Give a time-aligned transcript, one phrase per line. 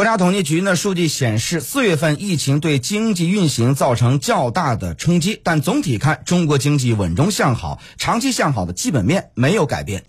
[0.00, 5.38] 国家统计局呢数据显示，四月份疫情对经济运行造成较大的冲击。
[5.44, 10.04] 但总体看，中国经济稳中向好，长期向好的基本面没有改变。